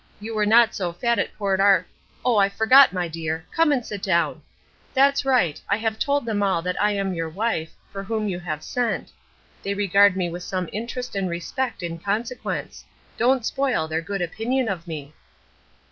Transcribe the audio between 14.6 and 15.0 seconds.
of